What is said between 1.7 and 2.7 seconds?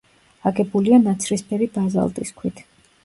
ბაზალტის ქვით.